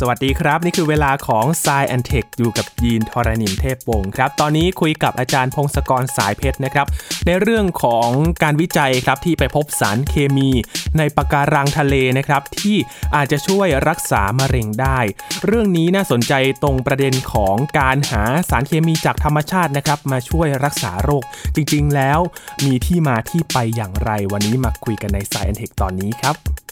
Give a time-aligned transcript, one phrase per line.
[0.00, 6.86] สวัสดีครับ นี่คือเวลาของ s ซแอนเทคอยู่กับยีนทรณินเทพวงศ์ครับ ตอนนี้คุยกับอาจารย์พงศกรสายเพชรนะครับ
[7.26, 8.08] ในเรื่องของ
[8.42, 10.50] การวิจัยครับที่ไปพบสารเคมี
[10.98, 12.76] ในปะการังทะเลนะครับ ที่
[13.16, 14.98] อาจจะช่วยรักษามะเร็งได้
[15.44, 21.24] เรื่องนี้น่าสนใจตรงประเด็นของการหาสารเคมีจากธรรมชาตินะครับ มาช่วยรักษาโรค
[21.54, 22.20] จริง ๆ แล้ว
[22.64, 26.67] มีที่มาที่ไปอย่างไรวันนี้มาคุยกันใน s ซแอนเทคตอนนี้ครับ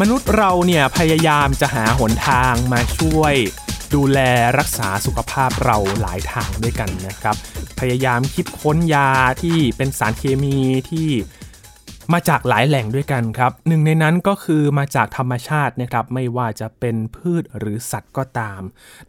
[0.00, 3.34] มนุษย์เราเนี่ยพยายามจะหาหนทางมาช่วย
[3.94, 4.18] ดูแล
[4.58, 7.36] รักษาสุขภาพเราหลายทางด้วยกันนะครับ
[7.80, 9.10] พยายามคิดค้นยา
[9.42, 10.56] ที่เป็นสารเคมี
[10.90, 11.08] ที่
[12.12, 18.60] มาจากหลายแหล่งด้วยกันครับหนึ่งในนั้นก็คือมาจากธรรมชาตินะครับ ไม่ว่าจะเป็นพืชหรือสัตว์ก็ตาม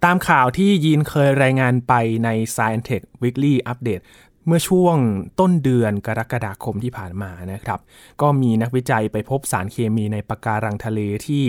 [0.03, 4.03] ตามข่าวที่ยีนเคยรายงานไปใน Science Tech Weekly Update
[4.47, 4.97] เมื่อช่วง
[5.39, 7.79] ต้นเดือนกรกฎาคมที่ผ่านมานะครับ
[8.21, 11.43] ก็มีนักวิจัยไปพบสารเคมีในปะการังทะเลที่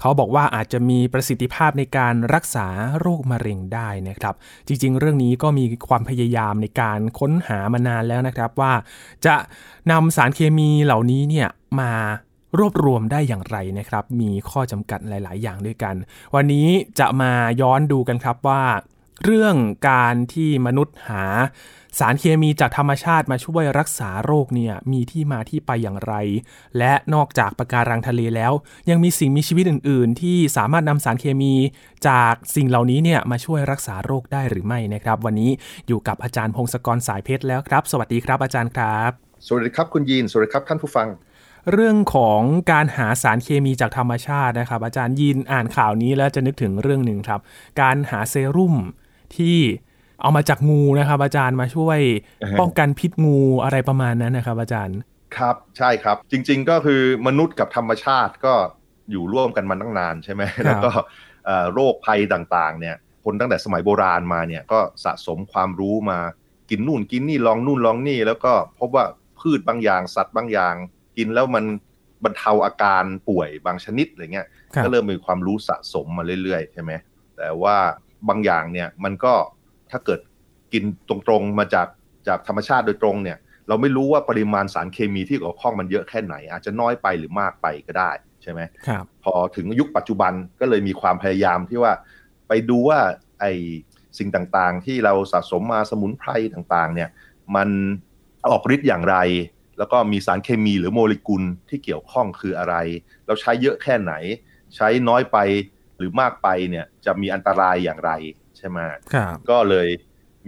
[0.00, 2.66] เขาบอกว่าอาจจะมีประสิทธิภาพในการรักษา
[3.00, 4.34] โรคมะเร็งได้นะครับ
[4.66, 8.72] จริงๆ เรื่องนี้ก็มีความพยายามในการค้นหามานานแล้วนะครับว่า
[9.26, 9.36] จะ
[9.90, 11.48] นำสารเคมีเหล่านี้เนี่ย
[11.80, 11.92] มา
[12.58, 15.94] รวบรวมได้อย่างไรนะครับ มีข้อจำกัดหลาย ๆ อย่างด้วยกัน
[16.34, 18.62] วันนี้จะมาย้อนดูกันครับว่า
[19.24, 19.54] เรื่อง
[19.90, 21.24] การที่มนุษย์หา
[21.98, 26.14] สารเคมีจากธรรมชาติมาช่วยรักษาโรคเนี่ยมีที่มาที่ไปอย่างไร
[26.78, 28.52] และนอกจากปะการังทะเลแล้ว
[28.90, 31.54] ยังมีสิ่งมีชีวิตอื่น ๆ ที่สามารถนำสารเคมี
[32.08, 35.50] จากสิ่งเหล่านี้เนี่ยมาช่วยรักษาโรคได้หรือไม่นะครับ วันนี้
[35.88, 39.10] อยู่กับอาจารย์พงศกรสายเพชรแล้วครับ สวัสดีครับอาจารย์ครับ
[39.46, 41.08] สวัสดีครับคุณยีนสวัสดีครับท่านผู้ฟัง
[41.72, 42.40] เรื่องของ
[42.72, 47.40] การหาสารเคมีจากธรรมชาตินะครับ อาจารย์ยินอ่านข่าวนี้แล้วจะนึกถึงเรื่องหนึ่งครับ
[47.80, 48.74] การหาเซรุ่ม
[49.36, 49.58] ที่
[50.22, 51.98] เอามาจากงูนะครับ อาจารย์มาช่วย
[52.42, 54.98] อ่าฮะป้องกันพิษงูอะไรประมาณนั้นนะครับ อาจารย์
[55.36, 58.54] ครับใช่ครับ จริง ๆ ก็คือมนุษย์กับธรรมชาติก็
[59.10, 60.90] อยู่ร่วมกันมาตั้งนานใช่ไหมแล้วก็
[61.46, 66.18] เอ่อโรคภัยต่างๆ เนี่ย คนตั้งแต่สมัยโบราณมาเนี่ยก็สะสมความรู้มา
[66.70, 69.04] กินนู่นกินนี่ลองนู่นลองนี่ แล้วก็พบว่า
[69.40, 70.74] พืชบางอย่างสัตว์บางอย่าง
[71.16, 71.64] กินแล้วมัน
[72.24, 76.92] บรรเทาอาการป่วยบางชนิดอะไรเงี้ยครับก็เริ่มมีความรู้สะสมมาเรื่อยๆใช่ไหม
[77.36, 77.76] แต่ว่า
[78.28, 79.34] บางอย่างเนี่ยมันก็
[79.90, 80.20] ถ้าเกิด
[80.72, 81.88] กินตรงๆมาจาก
[82.28, 83.38] จากธรรมชาติโดยตรงเนี่ย
[83.68, 88.10] เราไม่รู้ว่าปริมาณสารเคมีที่เกี่ยวข้องมันเยอะแค่ไหน อาจจะน้อยไปหรือมากไปก็ได้
[88.42, 91.92] ใช่ไหมครับพอถึงยุคปัจจุบันก็เลยมีความพยายามที่ว่า
[92.48, 92.98] ไปดูว่า
[93.40, 93.44] ไอ
[94.18, 97.08] สิ่งต่างๆ ที่เราสะสมมาสมุนไพรต่างๆเนี่ย
[97.56, 97.68] มัน
[98.50, 99.16] ออกฤทธิ์อย่างไร
[99.78, 102.74] แล้วก็มีสารเคมีหรือโมเลกุลที่เกี่ยวข้องคืออะไร
[103.26, 104.12] เราใช้เยอะแค่ไหน
[104.76, 105.38] ใช้น้อยไป
[105.98, 108.12] หรือมากไปเนี่ยจะมีอันตรายอย่างไร
[108.56, 108.78] ใช่ไหม
[109.14, 109.88] ครับก็เลย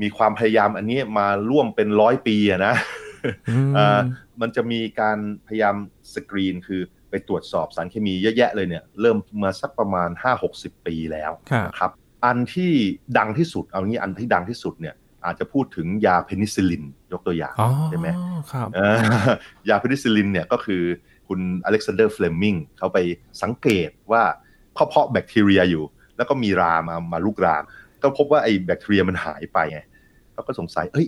[0.03, 2.75] มีความพยายามอันนี้มาร่วมเป็นร้อยปีอะนะ
[3.51, 3.99] อืมเอ่อ
[4.41, 5.77] มันจะมีการพยายาม
[6.15, 10.11] สกรีนคือไปตรวจสอบสารเคมีเยอะแยะเลยเนี่ย เริ่มมาสักประมาณ
[10.49, 11.91] 5-60 ปีแล้วครับนะครับ
[12.25, 12.73] อันที่
[13.19, 14.95] ดังที่สุดเอางี้อันที่ดังที่สุดเนี่ย
[15.25, 18.09] อาจจะพูดถึงยาเพนิซิลลินยกตัวอย่างอ๋อใช่ไหม
[18.53, 18.87] ครับเอ่
[19.27, 19.29] อ
[19.69, 20.83] ยาเพนิซิลลินเนี่ยก็คือ
[21.29, 22.99] คุณอเล็กซานเดอร์เฟลมิงเขาไป
[23.43, 24.23] สังเกตว่า
[24.79, 25.85] เขาเพาะแบคทีเรียอยู่
[26.17, 27.65] แล้วก็มีรามามาลุกราม
[28.03, 29.81] ก็พบว่าไอ้แบคทีเรียมันหายไปไง
[30.33, 31.07] เขาก็สงสัยเอ้ย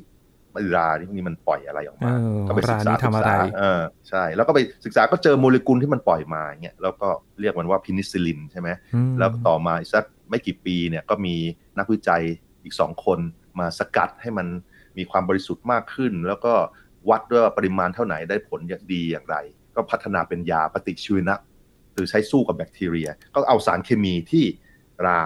[0.54, 7.08] มันราที่พวกนี้มันปล่อยอะไรออกเอมาอก็ไปศึร้ากนษานี้ทำอะไรศึกษาเออใช่ แล้วก็ไปศึกษาก็เจอโมเลกุลที่มันปล่อยมาเงี้ยแล้วก็
[7.40, 11.34] เรียกมันว่าพินิซิลินใช่ไหมอืมแล้วต่อมาอีกสักไม่กี่ปีเนี่ยก็มี
[11.78, 12.22] นักวิจัย
[12.64, 13.18] อีกสองคน
[13.58, 14.46] มาสกัดให้มัน
[14.98, 16.52] มีความบริสุทธิ์มากขึ้น แล้วก็
[17.10, 19.36] วัดด้วยว่าปริมาณเท่าไหนได้ผลอย่างดีอย่างไร
[19.76, 21.36] ก็พัฒนาเป็นยาปฏิชีวนะ
[22.00, 24.44] คือใช้สู้กับแบคทีเรีย ก็เอาสารเคมีที่
[25.06, 25.18] รา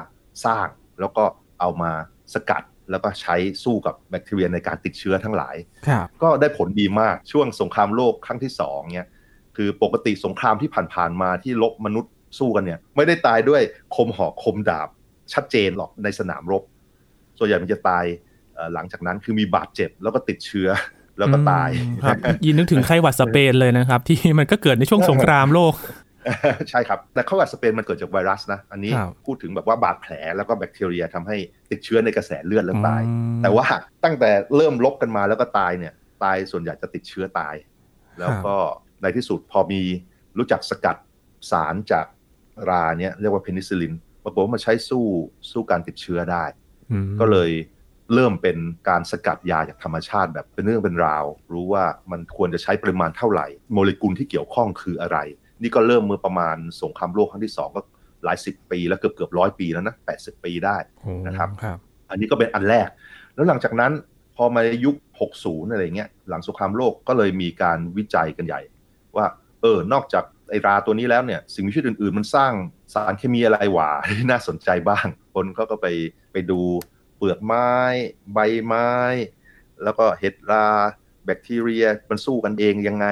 [0.44, 0.68] สร้าง
[1.00, 1.24] แล้วก็
[1.60, 1.92] เอามา
[2.34, 5.56] สกัดแล้วก็ใช้สู้กับแบคทีเรียในการติดเชื้อทั้งหลาย
[5.88, 9.08] ครับก็ได้ผลดีมากช่วงสงครามโลกครั้งที่สองเนี่ย
[9.56, 13.62] คือปกติสงครามที่ผ่านๆมาที่ลบมนุษย์สู้กันเนี่ย ไม่ได้ตายด้วย
[13.94, 14.88] คมหอกคมดาบ
[15.32, 16.62] ชัดเจนหรอกในสนามรบ
[17.38, 18.04] ส่วนใหญ่มันจะตาย
[18.54, 20.68] เอ่อหลังจากนั้นคือมีบาดเจ็บแล้วก็ติดเชื้อ
[21.18, 25.72] แล้วก็ตายอืมครับยินนึกถึงไข้หวัดสเปนเลยนะครับ ที่มันก็เกิดในช่วงสงครามโลก
[26.70, 31.36] ใช่ครับ แต่เข้ากับสเปนมันเกิดจากไวรัสนะ อันนี้ครับพูดถึงแบบว่าบาดแผลแล้วก็แบคทีเรียทำให้
[31.70, 33.66] ติดเชื้อในกระแสเลือดแล้วตายอืมแต่ว่า
[34.04, 35.92] ตั้งแต่เริ่มลบกันมาแล้วก็ตายเนี่ย
[36.24, 37.54] ตายส่วนใหญ่จะติดเชื้อตาย
[38.20, 38.54] แล้วก็
[39.02, 39.82] ในที่สุดพอมี
[40.38, 40.96] รู้จักสกัด
[41.50, 42.06] สารจาก
[42.70, 43.94] ราเนี่ยเรียกว่าเพนิซิลิน
[44.24, 45.04] ปรากฏว่ามาใช้สู้
[45.50, 46.44] สู้การติดเชื้อได้
[46.90, 47.50] อืมก็เลย
[48.14, 48.56] เริ่มเป็น
[48.88, 55.18] การสกัดยาจากธรรมชาติแบบเป็นเรื่องเป็นราว รู้ว่ามันควรจะใช้ปริมาณเท่าไหร่ โมเลกุลที่เกี่ยวข้องคืออะไร
[55.62, 57.80] นี่ก็เริ่มเมื่อประมาณสงครามโลกครั้งที่สองก็
[58.24, 61.78] หลายสิบปีแล้วเกือบเกือบร้อยปีแล้วนะแปดสิบปีได้โอ้นะครับครับ
[62.10, 62.88] อันนี้ก็เป็นอันแรก
[63.34, 63.92] แล้วหลังจากนั้น
[64.36, 64.96] พอมายุค
[65.34, 68.60] 60 อะไรเงี้ยหลังสงครามโลกก็เลยมีการวิจัยกันใหญ่
[69.16, 69.26] ว่า
[69.62, 72.52] เออนอกจากไอราตัวนี้แล้วเนี่ยสิ่งมีชีวิตอื่นๆ มันสร้าง
[72.94, 75.86] สารเคมีอะไรหว่าที่น่าสนใจบ้าง คนเขาก็ไป
[76.32, 76.60] ไปดู
[77.16, 77.70] เปลือกไม้
[78.32, 78.90] ใบไม้
[79.82, 80.66] แล้วก็เห็ดรา
[81.24, 83.06] แบคทีเรียมันสู้กันเองยังไง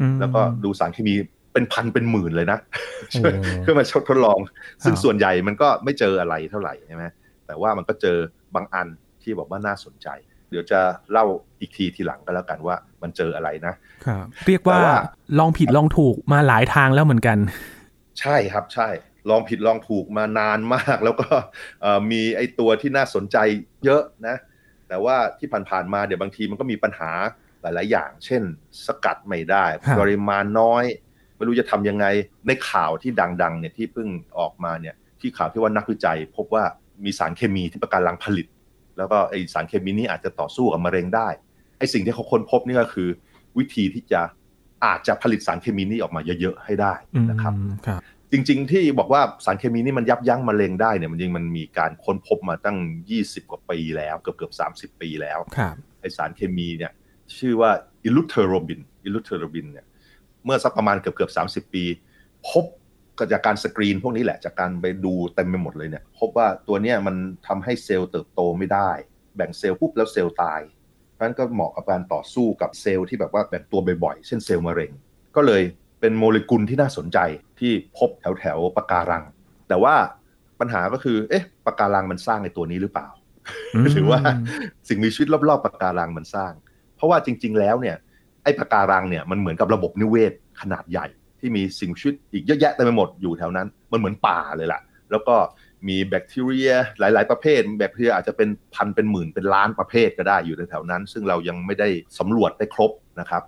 [0.00, 1.14] อืมแล้วก็ดูสารเคมี
[1.52, 2.58] เป็นพันเป็นหมื่นเลยนะ
[3.10, 3.30] โอ้
[3.60, 4.38] เพื่อมาทดลอง
[4.84, 7.04] ซึ่งครับส่วนใหญ่มันก็ไม่เจออะไรเท่าไหร่ใช่ไหม
[7.46, 8.18] แต่ว่ามันก็เจอ
[8.54, 8.88] บางอัน
[9.22, 10.08] ที่บอกว่าน่าสนใจ
[10.50, 10.80] เดี๋ยวจะ
[11.12, 11.24] เล่า
[11.60, 13.74] อีกทีทีหลังก็แล้วกันว่ามันเจออะไรนะ
[14.06, 14.96] ครับเรียกว่าแต่ว่า
[15.38, 17.38] ลองผิดลองถูกมาหลายทางแล้วเหมือนกัน
[18.20, 18.88] ใช่ครับใช่
[19.30, 21.28] ลองผิดลองถูกมานานมาก แล้วก็
[21.82, 23.36] เอ่อมีไอตัวที่น่าสนใจ
[23.84, 24.36] เยอะนะ
[24.88, 27.10] แต่ว่าที่ผ่านๆมาเดี๋ยวบางทีมันก็มีปัญหา
[27.62, 28.42] หลาย ๆ อย่าง เช่น
[28.86, 30.84] สกัดไม่ได้ครับปริมาณน้อย
[31.38, 32.06] ไม่รู้จะทำยังไง
[32.46, 33.10] ในข่าวที่
[33.42, 34.08] ดังๆเนี่ยที่เพิ่ง
[34.38, 36.64] ออกมาเนี่ยที่ข่าวที่ว่านักวิจัย พบว่า
[37.04, 38.46] มีสารเคมีที่ประการลังผลิต
[38.98, 41.28] แล้วก็ไอสารเคมีนี้อาจจะต่อสู้กับมะเร็งได้
[41.78, 43.08] ไอสิ่งที่เขาค้นพบนี่ก็คือ
[43.58, 44.20] วิธีที่จะ
[44.84, 46.94] อาจจะผลิตสารเคมีนี้ออกมาเยอะๆให้ได้
[47.30, 48.00] นะครับอืมครับ
[48.32, 52.76] จริง ๆ ที่บอกว่าสารเคมีนี่มันยับยั้งมะเร็งได้เนี่ยมันจริงมันมีการค้นพบมาตั้ง
[53.14, 54.52] 20 กว่าปีแล้วเกือบเกือบ
[54.94, 56.92] 30ปีแล้วครับไอสารเคมีเนี่ย
[57.36, 57.70] ชื่อว่า
[58.04, 59.86] eleutherobin eleutherobin เนี่ย
[60.48, 61.84] เมื่อสักประมาณเกือบเกือบ30ปี
[62.48, 62.64] พบ
[63.18, 67.16] ก็จากการสกรีนพวกนี้แหละจากการไปดูเต็มไปหมดเลยเนี่ย พบว่าตัวเนี้ยมัน
[67.46, 68.90] ทำให้เซลล์เติบโตไม่ได้
[69.36, 70.60] แบ่งเซลล์ปุ๊บแล้วเซลล์ตาย
[71.12, 74.90] เพราะฉะนั้นก็เหมาะกับการต่อสู้กับเซลล์ที่แบบว่าแบ่งตัวบ่อยๆ เช่นเซลล์มะเร็ง
[75.36, 75.62] ก็เลย
[76.00, 77.18] เป็นโมเลกุลที่น่าสนใจ
[77.60, 79.24] ที่พบแถวแถวๆปะการัง
[79.68, 79.94] แต่ว่า
[80.60, 83.08] ปัญหาก็คือ เอ๊ะปะการังมันสร้างในตัวนี้หรือเปล่า
[83.82, 84.20] หรือว่า
[84.88, 86.52] สิ่งมีชีวิตรอบๆปะการังมันสร้าง
[86.96, 87.96] เพราะว่าจริง ๆ แล้วเนี่ย
[88.48, 91.06] อ้ปะการังเนี่ยมันเหมือนกับระบบนิเวศขนาดใหญ่
[91.40, 94.80] ที่มีสิ่งชีวิตอีกเยอะแยะเต็มไปหมดอยู่แถวนั้น มันเหมือนป่าเลยล่ะ
[95.10, 95.36] แล้วก็
[95.88, 102.90] มีแบคทีเรียหลาย ๆ ประเภท แบคทีเรียอาจจะเป็นพันเป็นหมื่นเป็นล้านประเภทก็ได้อยู่แถวๆนั้น ซึ่งเรายังไม่ได้สำรวจได้ครบ
[103.20, 103.42] นะครับ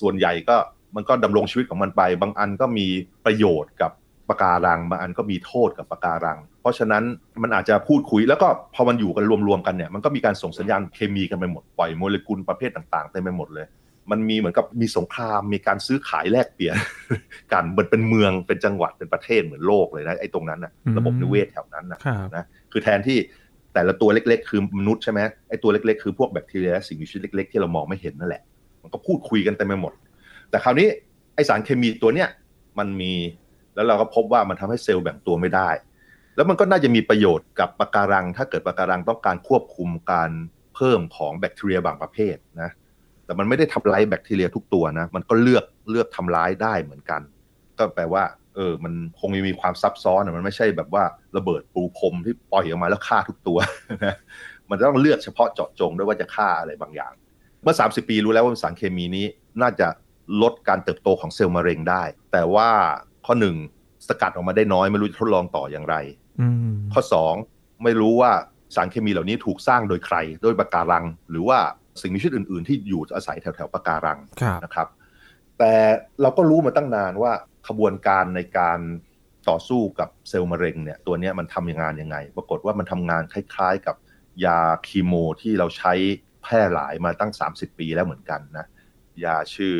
[0.00, 0.56] ส่วนใหญ่ก็
[0.96, 2.86] มันก็ดำรงชีวิตของมันไป บางอันก็มี
[3.26, 3.92] ประโยชน์กับ
[4.28, 7.04] ปะการังบางอันก็มีโทษกับปะการัง เพราะฉะนั้น
[7.42, 13.66] มันอาจจะพูดคุยแล้วก็พอมันอยู่กันรวมๆกันเนี่ยมันก็มีการส่งสัญญาณเคมีกันไปหมดปล่อยโมเลกุลประเภทต่างๆเต็มไปหมดเลย
[14.10, 16.74] มันมีเหมือนกับมีสงครามมีการซื้อขายแลกเปลี่ยน
[17.52, 23.18] กันเหมือนเป็นเมืองเป็นจังหวัดเป็นประเทศเหมือนโลกเลยนะไอ้ตรงนั้นนะอืมระบบนิเวศแถวนั้นนะครับนะคือแทนที่
[23.74, 28.42] แต่ละตัวเล็ก ๆ คือมนุษย์ใช่ไหมไอ้ตัวเล็กๆ คือพวกแบคทีเรียและสิ่งมีชีวิตเล็ก ๆ ที่เรามองไม่เห็นนั่นแหละ
[28.82, 29.92] มันก็พูดคุยกันเต็มไปหมด
[30.50, 30.88] แต่คราวนี้
[31.34, 32.28] ไอสารเคมีตัวเนี้ย
[32.78, 33.12] มันมี
[33.74, 35.70] แล้วเราก็พบว่ามันทำให้เซลล์แบ่งตัวไม่ได้
[36.36, 40.30] แล้วมันก็น่าจะมีประโยชน์กับปะการัง ถ้าเกิดปะการังต้องการควบคุมการ
[40.74, 42.70] เพิ่มของแบคทีเรียบางประเภทนะ
[43.28, 47.20] แต่มันไม่ได้ทำร้ายแบคทีเรียทุกตัวนะ มันก็เลือกเลือกทำร้ายได้เหมือนกัน
[47.78, 48.22] ก็แปลว่า
[48.54, 51.04] เออ มันคงมีความซับซ้อนอะมันไม่ใช่แบบว่า
[51.36, 53.58] ระเบิดปูพรมที่ปล่อยออกมาแล้วฆ่าทุกตัว
[54.04, 54.16] นะ
[54.70, 57.12] มันต้องเลือกเฉพาะเจาะจงด้วยว่าจะฆ่าอะไรบางอย่าง
[57.62, 59.26] เมื่อ 30 ปีรู้แล้วว่าสารเคมีนี้
[59.62, 59.88] น่าจะ
[60.42, 62.02] ลดการเติบโตของเซลล์มะเร็งได้
[62.32, 62.68] แต่ว่า
[63.26, 63.56] ข้อหนึ่ง
[64.08, 65.96] สกัดออกมาได้น้อยไม่รู้จะทดลองต่ออย่างไร
[66.40, 67.02] อืมข้อ
[67.42, 68.30] 2ไม่รู้ว่า
[68.74, 71.58] สารเคมีเหล่านี้ถูกสร้างโดยใคร โดยปะการัง หรือว่า
[72.02, 74.88] สิ่งมีชีวิตอื่น ๆ ที่อยู่อาศัยแถวๆปะการังครับนะครับ
[75.58, 75.72] แต่
[76.22, 77.32] เราก็รู้มาตั้งนานว่า
[77.68, 78.78] ขบวนการในการ
[79.48, 83.96] ต่อสู้กับเซลล์มะเร็งเนี่ยตัวเนี้ยมันทำงานยังไง ปรากฏว่ามันทำงานคล้าย ๆ กับ
[84.44, 85.92] ยาคีโมที่เราใช้
[86.42, 88.66] แพร่หลายมาตั้ง 30 ปีแล้วเหมือนกันนะ
[89.24, 89.74] ยาชื่อ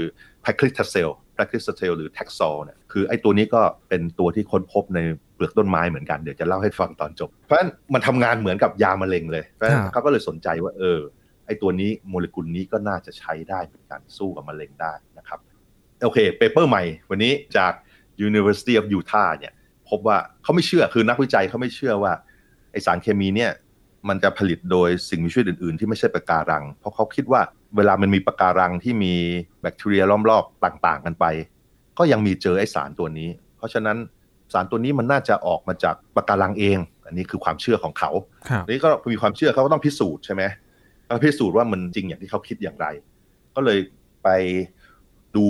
[0.45, 1.61] p a c l i t a c e l p a c l i
[1.67, 4.99] t a c e l หรือ Taxol เนี่ยคือไอ้ตัวนี้ก็เป็นตัวที่ค้นพบใน
[5.35, 11.01] เปลือกต้นไม้เหมือนกันเดี๋ยวจะเล่าให้ฟังตอนจบ เพราะฉะนั้นมันทำงานเหมือนกับยามะเร็งเลยเพราะฉะนั้นครับเขาก็เลยสนใจว่าเออ
[11.49, 15.39] ไอ้ตัวนี้โมเลกุลนี้ก็น่าจะใช้ได้เหมือนกันสู้กับมะเร็งได้นะครับ
[16.03, 17.73] โอเคเปเปอร์ใหม่วันนี้จาก
[18.29, 19.53] University of Utah เนี่ย
[19.89, 22.13] พบว่าเขาไม่เชื่อคือนักวิจัยเขาไม่เชื่อว่า
[22.73, 23.53] ไอสารเคมีเนี่ย
[24.09, 27.41] มันจะผลิตโดยสิ่งมีชีวิตอื่น ๆ ที่ไม่ใช่ปะการัง เพราะเขาคิดว่า
[27.77, 29.15] เวลามันมีปะการังที่มี
[29.61, 31.25] แบคทีเรียล้อมรอบต่างๆ กันไป
[31.99, 33.97] ก็ยังมีเจอไอสารตัวนี้ เพราะฉะนั้น
[34.53, 38.11] สารตัวนี้มันน่าจะออกมาจากปะการังเอง อันนี้คือความเชื่อของเขา
[38.49, 40.43] ครับนี่ก็มีความเชื่อเขาก็ต้องพิสูจน์ใช่ไหม
[41.23, 42.87] พิสูจน์ว่ามันจริงอย่างที่เขาคิดอย่างไร
[43.55, 43.79] ก็เลย
[44.25, 44.29] ไป
[45.37, 45.47] ดู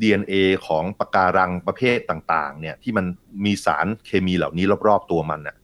[0.00, 0.34] DNA
[0.66, 3.06] ของปะการังประเภทต่าง ๆ เนี่ย ที่มัน
[3.44, 5.56] มีสารเคมีเหล่านี้รอบๆตัวมันน่ะ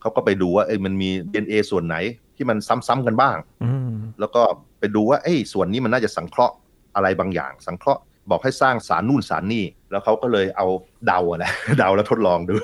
[0.00, 1.96] เขาก็ไปดูว่าเอ้ยมันมี DNA ส่วนไหน
[2.36, 2.58] ที่มัน
[2.88, 4.42] ซ้ำๆกันบ้างอืมแล้วก็
[4.78, 6.54] ไปดูว่าเอ้ยส่วนนี้มันน่าจะสังเคราะห์
[6.94, 10.66] อะไรบางอย่าง สังเคราะห์บอกให้สร้างสารนู่นสารนี่ แล้วเขาก็เลยเอา
[11.06, 12.54] เดาอะนะเดาแล้วทดลองดู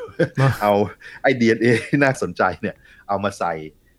[0.63, 0.73] เอา
[1.23, 2.77] ไอ้ DNA ที่น่าสนใจเนี่ย
[3.09, 3.53] เอามาใส่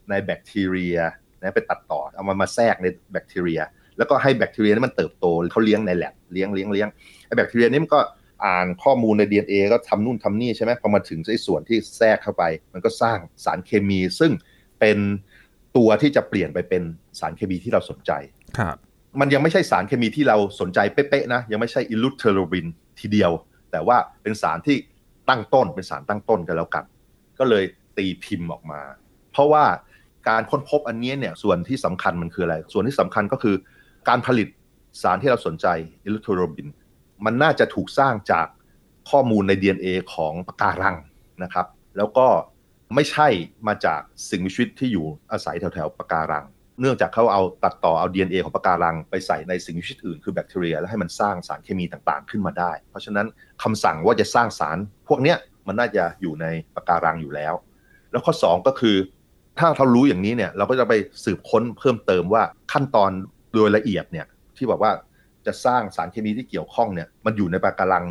[0.09, 0.97] ในแบคทีเรีย
[1.41, 3.62] นะไปตัดต่อเอามามาแทรกในแบคทีเรีย
[3.98, 6.88] แล้วก็ให้แบคทีเรียนั้นมันเติบโตเขาเลี้ยงในแลบเลี้ยงเลี้ยงเลี้ยง
[7.25, 8.00] ไอ้แบคทีเรียนี้มันก็
[8.46, 12.43] อ่านข้อมูลใน DNA ก็ทำนู่นทำนี่ใช่ไหมพอมาถึงไอ้ส่วนที่แทรกเข้าไป
[12.74, 14.31] มันก็สร้างสารเคมี ซึ่ง
[14.79, 14.98] เป็น
[15.77, 16.84] ตัวที่จะเปลี่ยนไปเป็น
[17.19, 18.12] สารเคมีที่เราสนใจ
[18.60, 18.77] ครับ
[19.19, 22.65] มันยังไม่ใช่สารเคมีที่เราสนใจเป๊ะๆนะยังไม่ใช่ eleutherobin
[23.00, 23.31] ทีเดียว
[23.72, 24.77] แต่ว่าเป็นสารที่
[25.29, 26.84] ตั้งต้นเป็นสารตั้งต้นกันแล้วกัน
[27.39, 27.63] ก็เลย
[27.98, 28.81] ตีพิมพ์ออกมา
[29.31, 29.63] เพราะว่า
[30.27, 33.55] การค้นพบอันนี้เนี่ยส่วนที่สำคัญมันคืออะไร ส่วนที่สำคัญก็คือ
[34.09, 34.47] การผลิต
[35.01, 35.67] สารที่เราสนใจ
[36.03, 36.67] อิลูเทรบิน
[37.25, 38.47] มันน่าจะถูกสร้างจาก
[39.09, 40.95] ข้อมูลใน DNA ของปะการัง
[41.43, 42.27] นะครับ แล้วก็
[42.95, 43.27] ไม่ใช่
[43.67, 46.45] มาจากสิ่งมีชีวิตที่อยู่อาศัยแถวๆปะการัง
[46.79, 53.27] เนื่องจากเขาเอาตัดต่อเอา DNA ของปะการัง ไปใส่ในสิ่งมีชีวิตอื่นคือแบคทีเรีย แล้วให้มันสร้างสารเคมีต่างๆ ขึ้นมาได้ เพราะฉะนั้น
[53.63, 56.45] คำสั่งว่าจะสร้างสาร พวกเนี้ยมันน่าจะอยู่ใน
[56.75, 57.53] ปะการังอยู่แล้ว
[58.11, 58.95] แล้วข้อ 2 ก็คือ
[59.58, 63.12] ถ้าเรารู้อย่างนี้เนี่ยเราก็จะไปสืบค้นเพิ่มเติมว่าขั้นตอน
[63.53, 64.25] โดยละเอียดเนี่ย
[64.58, 64.91] ที่บอกว่า
[65.46, 68.06] จะสร้างสารเคมีที่เกี่ยวข้องเนี่ยมันอยู่ในปะการัง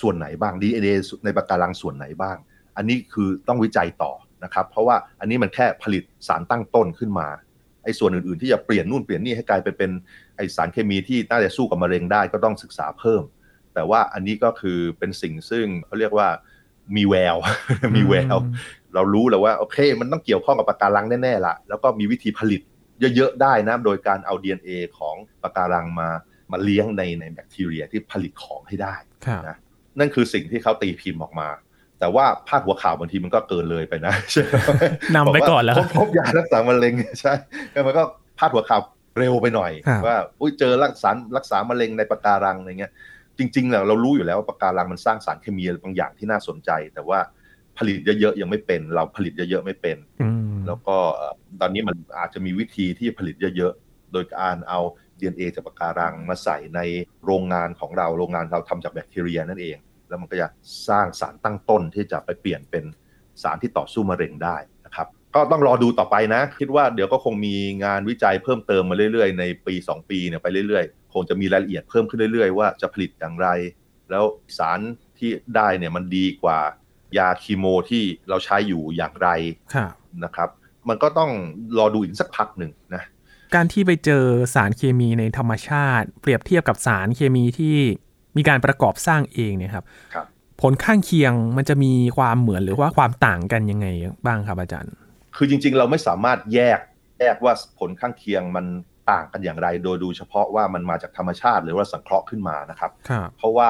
[0.00, 2.36] ส่วนไหนบ้าง DNA ในปะการังส่วนไหนบ้าง
[2.76, 4.12] อันนี้คือต้องวิจัยต่อ
[4.44, 7.28] นะครับ เพราะว่าอันนี้มันแค่ผลิตสารตั้งต้นขึ้นมา
[7.84, 9.90] ไอ้ส่วนอื่นๆ ที่จะเปลี่ยนนู่นเปลี่ยนนี่ให้กลายไปเป็น
[10.36, 13.22] ไอสารเคมีที่น่าจะสู้กับมะเร็งได้ก็ต้องศึกษาเพิ่ม
[13.74, 16.28] แต่ว่าอันนี้ก็คือเป็นสิ่งซึ่งเขาเรียกว่า
[16.96, 17.36] มีแวว
[17.96, 18.36] มีแวว
[18.94, 22.60] เรารู้แล้วว่าโอเค มันต้องเกี่ยวข้องกับปะการังแน่ๆละแล้วก็มีวิธีผลิต
[23.16, 26.08] เยอะๆได้นะโดยการเอา DNA ของปะการังมา
[26.52, 28.94] มาเลี้ยงในในแบคทีเรียที่ผลิตของให้ได้
[29.26, 29.56] ครับนะ
[29.98, 31.48] นั่นคือสิ่งที่เขาตีพิมพ์ออกมา
[32.00, 34.52] แต่ว่าพาดหัวข่าวบางทีมันก็เกินเลยไปนะใช่ไหม
[35.16, 37.32] นำไปก่อนแล้วบว่าพบพบยารักษามะเร็งใช่
[37.72, 38.02] แล้วมันก็
[38.38, 38.80] พาดหัวข่าว
[39.18, 42.92] เร็วไปหน่อยครับว่าอุ้ยเจอรักษารักษามะเร็งในปะการังอะไรเงี้ย
[43.38, 47.18] จริงๆเนี่ยเรารู้อยู่แล้วว่าปะการังมันสร้างสารเคมีบางอย่างที่น่าสนใจ แต่ว่า
[47.78, 54.80] ผลิตเยอะๆยังไม่เป็น เราผลิตเยอะๆไม่เป็นอืมแล้วก็เอ่อตอนนี้มันอาจจะมีวิธีที่ผลิตเยอะๆ โดยการเอา
[55.18, 56.80] DNA จากปะการังมาใส่ใน
[57.24, 59.76] โรงงานของเราโรงงานเราทำจากแบคทีเรียนั่นเอง
[60.08, 60.48] แล้วมันก็จะ
[60.88, 62.84] สร้างสารตั้งต้นที่จะไปเปลี่ยนเป็น
[63.42, 64.56] สารที่ต่อสู้มะเร็งได้
[64.86, 67.54] นะครับ ก็ต้องรอดูต่อไปนะ คิดว่าเดี๋ยวก็คงมี
[67.84, 73.48] งานวิจัยเพิ่มเติมมาเรื่อยๆ ในปี 2 ปีเนี่ยไปเรื่อยๆ คงจะมีรายละเอียดเพิ่มขึ้นเรื่อยๆ ว่าจะผลิตอย่างไร
[74.10, 74.24] แล้ว
[74.58, 74.80] สาร
[75.18, 76.58] ที่ได้เนี่ยมันดีกว่า
[77.18, 79.28] ยาคีโมที่เราใช้อยู่อย่างไร
[79.74, 79.92] ครับ
[80.24, 80.48] นะครับ
[80.88, 81.30] มันก็ต้อง
[81.78, 83.02] รอดูอีกสักพักหนึ่งนะ
[83.54, 84.24] การที่ไปเจอ
[84.54, 87.76] สารเคมีในธรรมชาติ เปรียบเทียบกับสารเคมีที่
[88.36, 89.84] มีการประกอบสร้างเองเนี่ยครับ
[90.14, 90.26] ครับ
[90.62, 93.86] ผลข้างเคียงมันจะมีความเหมือนหรือว่าความต่างกันยังไง
[94.26, 94.92] บ้างครับอาจารย์
[95.36, 96.80] คือจริง ๆ เราไม่สามารถแยก
[97.20, 98.66] แยกว่าผลข้างเคียงมัน
[99.10, 103.68] ต่างกันอย่างไร โดยดูเฉพาะว่ามันมาจากธรรมชาติ หรือว่าสังเคราะห์ขึ้นมานะครับครับเพราะว่า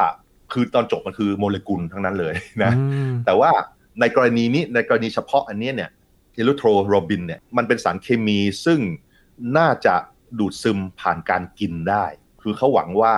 [0.53, 3.51] คือตอนจบมันคือโมเลกุลทั้งนั้นเลยนะอืมแต่ว่า
[4.01, 5.91] ในกรณีนี้ในกรณีเฉพาะอันเนี้ยเนี่ย
[6.37, 8.81] eleutherobin เนี่ยมันเป็นสารเคมีซึ่ง
[9.59, 9.95] น่าจะ
[10.39, 12.05] ดูดซึมผ่านการกินได้
[12.43, 13.15] คือเขาหวังว่า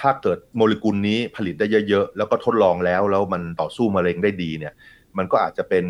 [0.00, 4.74] ถ้าเกิดโมเลกุลนี้ผลิตได้เยอะๆ แล้วก็ทดลองแล้ว แล้วมันต่อสู้มะเร็งได้ดีเนี่ย
[5.16, 5.84] มันก็อาจจะเป็น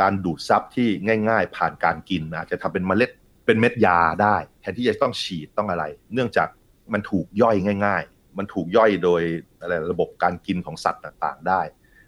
[0.00, 0.88] การดูดซับที่
[1.28, 3.10] ง่าย ๆ ผ่านการกิน อาจจะทำเป็นเมล็ด
[3.46, 6.48] เป็นเม็ดยาได้ แทนที่จะต้องฉีดต้องอะไร เนื่องจาก
[6.92, 9.22] มันถูกย่อยง่าย ๆ มันถูกย่อยโดย
[9.60, 11.60] อะไรระบบการกินของสัตว์ต่างๆ ได้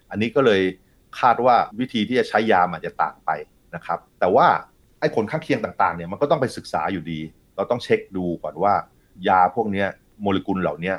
[0.09, 0.61] อันนี้ก็เลย
[1.19, 3.31] คาดว่าวิธีที่จะใช้ยาอาจจะต่างไป
[3.75, 4.47] นะครับ แต่ว่า
[4.99, 7.19] ไอ้ผลข้างเคียงต่างๆเนี่ยมันก็ต้องไปศึกษาอยู่ดี
[7.55, 8.73] เราต้องเช็คดูก่อนว่า
[9.27, 9.85] ยาพวกนี้
[10.21, 10.93] โมเลกุลเหล่านี้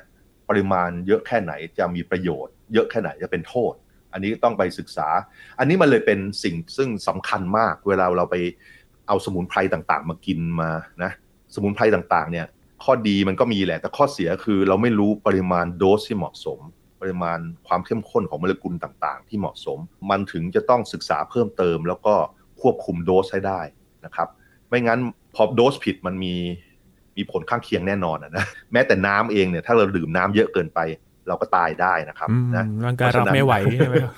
[0.48, 3.74] ปริมาณเยอะแค่ไหนจะมีประโยชน์ เยอะแค่ไหนจะเป็นโทษ
[4.12, 5.08] อันนี้ต้องไปศึกษา
[5.58, 8.36] อันนี้มันเลยเป็นสิ่งซึ่งสำคัญมาก เวลาเราไป
[9.08, 10.70] เอาสมุนไพรต่างๆ มากินมา
[11.02, 11.10] นะ
[11.54, 12.46] สมุนไพรต่างๆเนี่ย
[12.84, 16.58] ข้อดีมันก็มีแหละ แต่ข้อเสียคือเราไม่รู้ปริมาณโดสที่เหมาะสม
[17.00, 19.78] ปริมาณความเข้มข้นของโมเลกุลต่างๆ ที่เหมาะสม
[20.10, 22.14] มันถึงจะต้องศึกษาเพิ่มเติม แล้วก็
[22.60, 23.60] ควบคุมโดสให้ได้
[24.04, 24.28] นะครับ
[24.68, 25.00] ไม่งั้น
[25.34, 26.34] พอโดสผิดมันมี
[27.16, 30.80] มีผลข้างเคียงแน่นอนอะนะแม้แต่น้ำเองเนี่ยถ้าเราดื่มน้ำเยอะเกินไป
[31.28, 34.14] เราก็ตายได้นะครับอืมนะร่างกายรับไม่ไหวใช่ไหมครับ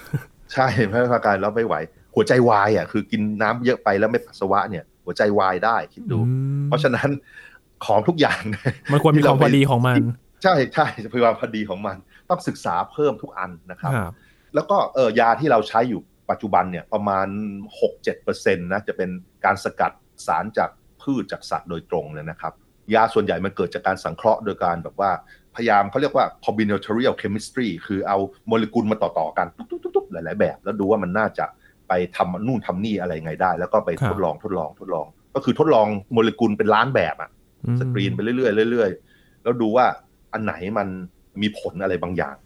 [0.52, 1.74] ใช่ไม่ร่างกายรับไม่ไหว
[2.14, 7.08] หัวใจวายอะคือกินน้ำเยอะไปแล้วไม่ปัสสาวะเนี่ยหัวใจวายได้คิดดูอืมเพราะฉะนั้น
[7.86, 8.42] ของทุกอย่าง
[8.92, 9.96] มันควรมีความพอดีของมัน
[10.42, 11.96] ใช่ใช่พยายามพอดีของมัน
[12.30, 14.12] ต้องศึกษาเพิ่มทุกอันนะครับครับ
[14.54, 16.00] แล้วก็เออยาที่เราใช้อยู่
[16.30, 17.26] ปัจจุบันเนี่ยประมาณ
[17.90, 19.10] 6-7%นะจะเป็น
[19.44, 19.92] การสกัด
[20.26, 20.70] สารจาก
[21.02, 22.52] พืชจากสัตว์โดยตรงเลยนะครับ
[22.94, 25.10] ยาส่วนใหญ่มันเกิดจากการสังเคราะห์โดยการแบบว่า
[25.56, 31.46] พยายามเขาเรียกว่า combinatorial chemistry คือเอาโมเลกุลมาต่อ ๆ กันตุ๊บๆๆๆหลาย ๆ แบบ แล้วดูว่ามันน่าจะ
[31.88, 37.43] ไปทำนู่นทำนี่อะไรไงได้ แล้วก็ไปครับทดลองทดลองทดลอง ก็คือทดลองโมเลกุลเป็นล้านแบบอะอืม
[37.80, 39.86] สกรีนไปเรื่อยๆเรื่อยๆ แล้วดูว่า
[40.32, 40.88] อันไหนมัน
[41.42, 42.36] มีผลอะไรบางอย่าง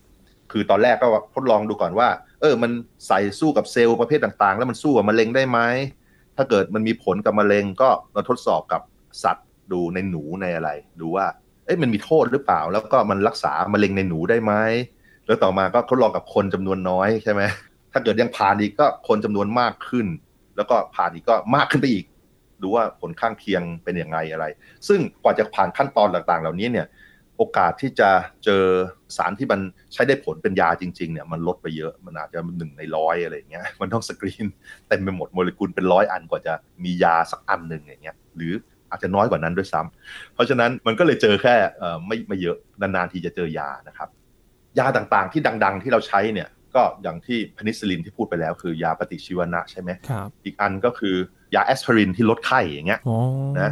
[0.53, 2.09] คือตอนแรกก็ทดลองดูก่อนว่า
[2.41, 2.71] เออ มัน
[3.07, 5.59] ใส่สู้กับเซลล์ประเภทต่างๆ แล้วมันสู้กับมะเร็งได้ไหม
[6.37, 8.83] ถ้าเกิดมันมีผลกับมะเร็งก็มาทดสอบกับ
[9.23, 10.71] สัตว์ดูในหนูในอะไร
[11.01, 11.27] ดูว่า
[11.65, 14.53] เอ๊ะมันมีโทษหรือเปล่า แล้วก็มันรักษามะเร็งในหนูได้ไหม
[15.27, 17.43] แล้วต่อมาก็ทดลองกับคนจำนวนน้อยใช่ไหม
[17.93, 20.07] ถ้าเกิดยังผ่านอีกก็คนจำนวนมากขึ้น
[20.57, 22.05] แล้วก็ผ่านอีกก็มากขึ้นไปอีก
[22.63, 24.45] ดูว่าผลข้างเคียงเป็นอยังไงอะไร
[24.89, 26.87] ซึ่งกว่าจะผ่านขั้นตอนต่างๆ เหล่านี้เนี่ย
[27.37, 28.11] โอกาสที่จะ
[28.45, 28.65] เจอ
[29.17, 29.61] สารที่มัน
[29.93, 34.47] ใช้ได้ผลเป็นยาจริงๆเนี่ยมันลดไปเยอะมันอาจจะหนึ่งในร้อยอะไรอย่างเงี้ยมันต้องสกรีน
[34.89, 38.53] เต็มไปหมดโมเลกุลเป็นร้อยอันกว่าจะมียาสักอันหนึ่งอย่างเงี้ยหรือ
[38.91, 41.55] อาจจะน้อยกว่านั้นด้วยซ้ำเพราะฉะนั้นมันก็เลยเจอแค่
[42.07, 44.09] ไม่ไม่เยอะนานๆทีจะเจอยานะครับ
[44.79, 51.17] ยาต่างๆที่ดัง ๆ ที่เราใช้เนี่ย ก็อย่างที่พนิซิลินที่พูดไปแล้ว คือยาปฏิชีวนะใช่ไหมครับอีกอันก็คือ
[51.55, 53.01] ยาแอสไพรินที่ลดไข้อย่างเงี้ย
[53.61, 53.71] นะ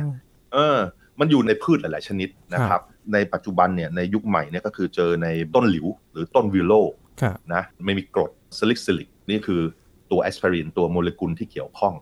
[0.52, 0.78] เออ
[1.20, 2.80] มันอยู่ในพืชหลาย ๆ ชนิดนะครับ
[3.12, 6.72] ในปัจจุบันเนี่ยในยุคใหม่เนี่ยก็คือเจอในต้นหลิว หรือต้นวิโล
[7.54, 9.62] นะไม่มีกรดซาลิซิลิกนี่คือ
[10.10, 11.94] ตัวแอสไพรินตัวโมเลกุลที่เกี่ยวข้อง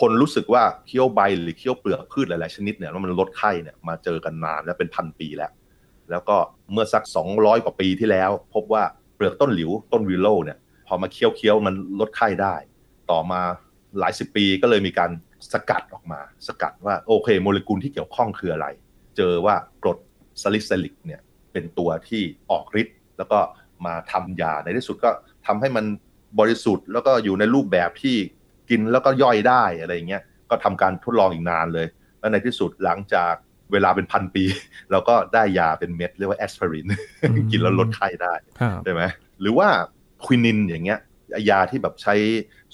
[0.00, 5.52] คนรู้สึกว่าเคี้ยวใบหรือเคี้ยวเปลือกพืชหลาย ๆ ชนิดเนี่ยมันลดไข้เนี่ยมาเจอกันนานแล้วเป็นพันปีแล้ว
[6.10, 6.36] แล้วก็
[6.72, 7.04] เมื่อสัก
[7.34, 8.84] 200 กว่าปีที่แล้ว พบว่า
[9.20, 12.54] เปลือกต้นหลิวต้น willow เนี่ยพอมาเคี้ยวเคี้ยวมันลดไข้ได้
[13.10, 13.40] ต่อมา
[13.98, 15.10] หลายสิบปีก็เลยมีการ
[15.52, 18.66] สกัดออกมา สกัดว่าโอเค โมเลกุลที่เกี่ยวข้องคืออะไร
[19.16, 19.98] เจอว่ากรด
[20.42, 21.20] ซาลิซิลิกเนี่ย
[21.52, 23.38] เป็นตัวที่ออกฤทธิ์แล้วก็
[23.86, 25.10] มาทำยาในที่สุดก็
[25.46, 25.84] ทำให้มัน
[26.40, 28.16] บริสุทธิ์ แล้วก็อยู่ในรูปแบบที่
[28.70, 31.86] กินแล้วก็ย่อยได้อะไรเงี้ยก็ทำการทดลองอีกนานเลย
[32.20, 33.34] แล้วในที่สุดหลังจาก
[33.72, 34.44] เวลาเป็นพันปี
[34.90, 36.86] เราก็ได้ยาเป็นเม็ดเรียกว่าแอสไพริน
[37.50, 38.34] กินแล้วลดไข้ได้
[38.84, 39.02] ใช่ไหม
[39.40, 39.68] หรือว่า
[40.24, 40.98] ควินินอย่างเงี้ย
[41.50, 42.14] ยาที่แบบใช้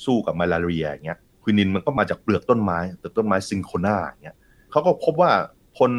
[0.05, 4.37] สู้กับมาลาเรียอย่างเงี้ยควินินมันก็มาจากเปลือกต้นไม้เปลือกต้นไม้ซิงโคนาอย่างเงี้ย
[4.71, 5.33] เขาก็พบว่า
[5.79, 5.93] คน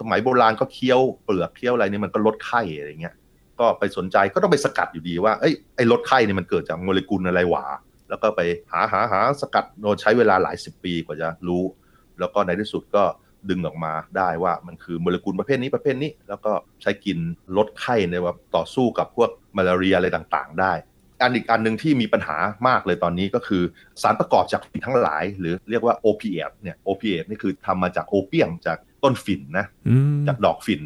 [0.00, 3.14] สมัยโบราณก็เคี้ยวเปลือกเคี้ยวอะไรนี่มันก็ลดไข้อะไรเงี้ย
[3.60, 7.64] ก็ไปสนใจก็ต้องไปสกัดอยู่ดีว่าไอ้ไอ้ลดไข้นี่มันเกิดจากโมเลกุลอะไรหวา
[8.08, 8.40] แล้วก็ไป
[8.72, 11.62] หาหาหาสกัดโดยใช้เวลาหลายสิบปีกว่าจะรู้
[12.18, 13.04] แล้วก็ในที่สุดก็
[13.50, 16.52] ดึงออกมาได้ว่ามันคือโมเลกุลประเภทนี้ประเภทนี้ แล้วก็
[16.82, 17.18] ใช้กิน
[17.56, 20.72] ลดไข้ในว่าต่อสู้กับพวกมาลาเรียอะไรต่างๆ ได้
[21.22, 22.36] อันอีกอันหนึ่งที่มีปัญหา
[22.68, 23.62] มากเลยตอนนี้ก็คือ
[24.02, 29.66] สารประกอบจากฝิ่นทั้งหลาย หรือเรียกว่า opiate เนี่ย opiate นี่คือทำมาจากโอเปียมจากต้นฝิ่นนะ
[30.26, 30.82] จากดอกฝิ่น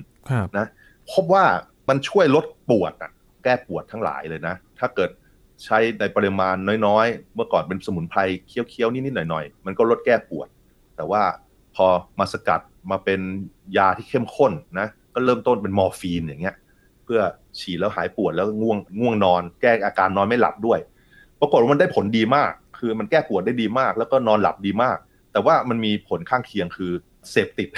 [0.58, 0.66] นะ
[1.12, 1.44] พบว่า
[1.88, 3.12] มันช่วยลดปวดอะ
[3.44, 5.10] แก้ปวดทั้งหลายเลยนะ ถ้าเกิด
[5.64, 10.48] ใช้ในปริมาณน้อยๆ เมื่อก่อนเป็นสมุนไพรเคี้ยวๆนิดๆหน่อยๆ มันก็ลดแก้ปวด
[10.96, 11.22] แต่ว่า
[11.76, 11.86] พอ
[12.18, 13.20] มาสกัดมาเป็น
[13.76, 16.56] ยาที่เข้มข้นนะก็เริ่มต้นเป็นมอร์ฟีนอย่างเงี้ย
[17.04, 17.20] เพื่อ
[17.58, 20.78] ฉีดแล้วหายปวดแล้วง่วงง่วงนอน แก้อาการนอนไม่หลับด้วย
[21.40, 24.96] ปรากฏว่ามันได้ผลดีมาก คือมันแก้ปวดได้ดีมาก แล้วก็นอนหลับดีมาก
[25.32, 26.92] แต่ว่ามันมีผลข้างเคียงคือ
[27.30, 27.68] เสพติด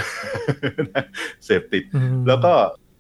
[1.44, 1.85] เสพติด
[2.28, 2.52] แล้วก็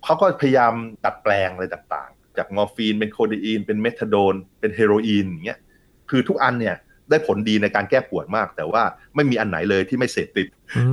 [0.04, 0.72] เขาก็พยายาม
[1.04, 5.60] ดัดแปลงอะไรต่างจากมอร์ฟีนเป็นโคเดอีนเป็นเมทาโดนเป็นเฮโรอีนอย่างเงี้ย
[6.10, 6.76] คือทุกอันเนี่ย
[7.10, 8.82] ได้ผลดีในการแก้ปวดมาก แต่ว่า
[9.14, 10.46] ไม่มีอันไหนเลยที่ไม่เสพติด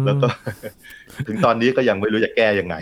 [0.06, 0.28] แล้วก็
[1.28, 2.76] ถึงตอนนี้ก็ยังไม่รู้จะแก้ยังไง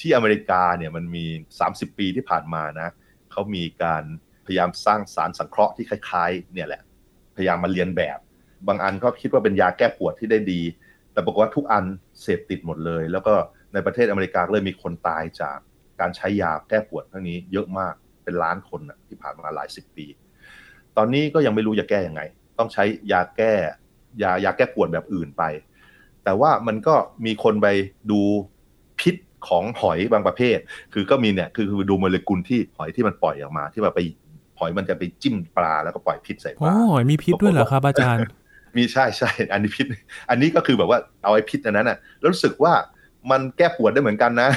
[0.00, 1.24] ที่อเมริกาเนี่ยมันมี
[1.62, 2.88] 30 ปีที่ผ่านมานะ
[3.32, 4.04] เขามีการ
[4.46, 6.82] พยายามสร้างสารสังเคราะห์ที่คล้ายๆ เนี่ยแหละ
[7.36, 8.18] พยายามมาเรียนแบบ
[8.68, 10.62] บางอันก็คิดว่าเป็นยาแก้ปวดที่ได้ดี
[11.12, 11.84] แต่บอกว่าทุกอัน
[12.22, 13.34] เสพติดหมดเลย แล้วก็
[13.74, 15.58] ในประเทศอเมริกาเลยมีคนตายจาก
[16.00, 20.06] การใช้ยาแก้ปวดทั้งนี้เยอะมากเป็นล้านคนนะที่ผ่านมาหลายสิบปี
[20.96, 22.22] ตอนนี้ก็ยังไม่รู้จะแก้ยังไง
[22.62, 23.52] ต้องใช้ยาแก้
[24.22, 25.42] ยายาแก้ปวดแบบอื่นไป
[26.24, 26.94] แต่ว่ามันก็
[27.26, 27.66] มีคนไป
[28.10, 28.20] ดู
[29.00, 29.14] พิษ
[29.48, 30.58] ของหอยบางประเภท
[30.92, 34.00] คือก็มีเนี่ยคือคือดูโมเลกุลที่หอยที่มันปล่อยออกมา ที่แบบไป
[34.58, 38.20] หอยมันจะไปจิ้มปลาแล้วก็ปล่อยพิษใส่ปลาหอยมีพิษด้วยเหรอครับอาจารย์
[38.76, 39.86] มีใช่ใช่อันนี้พิษ
[40.30, 42.72] อันนี้ก็คือแบบว่าเอาไอ้พิษอันนั้นน่ะแล้วรู้สึกว่า
[43.30, 44.50] มันแก้ปวดได้เหมือนกันนะ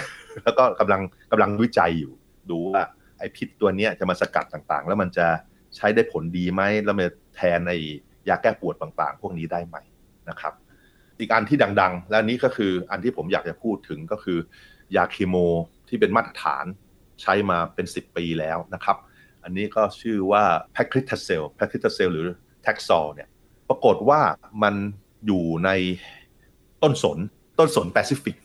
[0.43, 2.13] แล้วก็กำลังกำลังวิจัยอยู่
[2.49, 2.81] ดูว่า
[3.19, 5.27] ไอ้พิษตัวนี้จะมาสกัดต่างๆ แล้วมันจะ
[5.75, 7.73] ใช้ได้ผลดีไหมแล้วมัน แทนใน
[8.29, 9.77] ยาแก้ปวดต่างๆ พวกนี้ได้ไหม
[10.29, 10.53] นะครับ
[11.19, 14.37] อีกอันที่ดังๆ และนี้ก็คืออันที่ผมอยากจะพูดถึงก็คือ
[14.95, 15.35] ยาเคมี
[15.89, 16.65] ที่เป็นมาตรฐาน
[17.21, 18.97] ใช้มาเป็น 10 ปีแล้วนะครับ
[19.43, 22.27] อันนี้ก็ชื่อว่า paclitaxel paclitaxel หรือ
[22.63, 23.29] Taxol เนี่ย
[23.69, 24.21] ปรากฏว่า
[24.63, 24.75] มัน
[25.25, 25.69] อยู่ใน
[26.83, 27.17] ต้นสน
[27.59, 28.35] ต้นสนแปซิฟิก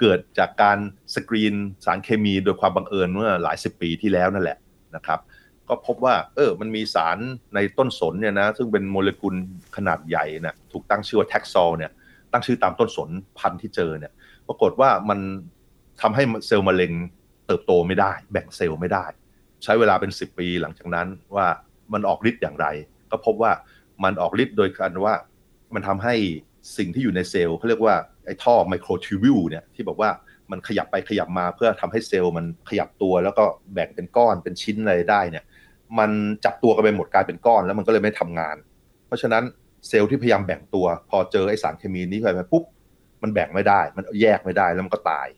[0.00, 0.78] เกิดจากการ
[1.14, 4.58] สกรีนสารเคมีโดยความบังเอิญเมื่อหลายสิบปีที่แล้วนั่นแหละ
[4.96, 5.20] นะครับ
[5.68, 7.18] ก็พบว่า เออ มันมีสาร
[7.54, 9.34] ในต้นสนเนี่ยนะ ซึ่งเป็นโมเลกุล
[9.76, 11.90] ขนาดใหญ่นะถูกตั้งชื่อว่า Taxol เนี่ย
[12.32, 14.12] ตั้งชื่อตามต้นสนพันธุ์ที่เจอเนี่ย
[14.48, 15.20] ปรากฏว่ามัน
[16.02, 16.92] ทำให้เซลล์มะเร็ง
[17.46, 19.04] เติบโตไม่ได้ แบ่งเซลล์ไม่ได้
[19.64, 21.46] ใช้เวลาเป็น 10 ปีหลังจากนั้นว่า
[21.92, 22.66] มันออกฤทธิ์อย่างไร
[23.10, 23.52] ก็พบว่า
[24.04, 25.14] มันออกฤทธิ์โดยการว่า
[25.74, 26.14] มันทำให้
[26.76, 30.10] สิ่งที่อยู่ในเซลล์เขาเรียกว่าไอ้ท่อ microtubule เนี่ยที่บอกว่า
[30.50, 35.44] มันขยับไปขยับมาเพื่อทำให้เซลล์มันขยับตัวแล้วก็แบ่งเป็นก้อนเป็นชิ้นอะไรได้เนี่ย
[35.98, 36.10] มัน
[36.44, 38.56] จับตัวกันไปหมดกลายเป็นก้อนแล้วมันก็เลยไม่ทำงาน
[39.06, 39.42] เพราะฉะนั้น
[39.88, 42.64] เซลล์ที่พยายามแบ่งตัว พอเจอไอสารเคมีนี้ไปปุ๊บ
[43.22, 45.28] มันแบ่งไม่ได้ มันแยกไม่ได้แล้วมันก็ตาย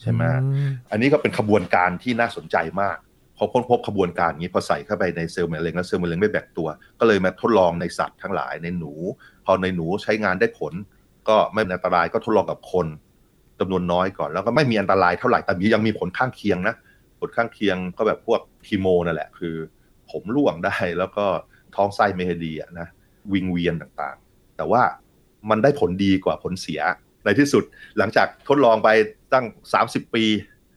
[0.00, 0.22] ใช่ไหม
[0.90, 2.96] อันนี้ก็เป็นขบวนการที่น่าสนใจมาก
[3.36, 6.68] พอค้นพบขบวนการนี้พอใส่เข้าไปในเซลล์มะเร็งแล้วเซลล์มะเร็งไม่แบ่งตัว
[7.00, 8.92] ก็เลยมาทดลองในสัตว์ทั้งหลายในหนู
[9.44, 10.72] พอในหนูใช้งานได้ผล
[11.28, 12.86] ก็ไม่อันตรายก็ทดลองกับคน
[13.60, 16.74] จำนวนน้อยก่อน แล้วก็ไม่มีอันตรายเท่าไหร่แต่ยังมีผลข้างเคียงนะ
[17.20, 19.54] ผลข้างเคียงก็แบบพวกคีโมนั่นแหละคือ
[20.10, 21.26] ผมร่วงได้ แล้วก็
[21.76, 22.88] ท้องไส้ไม่ดีนะ
[23.32, 24.82] วิงเวียนต่างๆ แต่ว่า
[25.50, 26.80] มันได้ผลดีกว่าผลเสีย
[27.24, 27.64] ในที่สุด
[27.98, 28.88] หลังจากทดลองไป
[29.32, 29.46] ตั้ง
[29.80, 30.24] 30 ปี